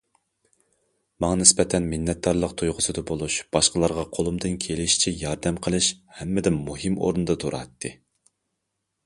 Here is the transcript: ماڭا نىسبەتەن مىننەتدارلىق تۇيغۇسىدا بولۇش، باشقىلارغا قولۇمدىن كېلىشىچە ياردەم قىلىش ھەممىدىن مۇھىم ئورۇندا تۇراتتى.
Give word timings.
ماڭا 1.25 1.35
نىسبەتەن 1.41 1.83
مىننەتدارلىق 1.91 2.55
تۇيغۇسىدا 2.61 3.03
بولۇش، 3.11 3.37
باشقىلارغا 3.57 4.07
قولۇمدىن 4.17 4.57
كېلىشىچە 4.65 5.15
ياردەم 5.25 5.61
قىلىش 5.69 5.93
ھەممىدىن 6.23 6.59
مۇھىم 6.73 6.99
ئورۇندا 7.05 7.39
تۇراتتى. 7.47 7.95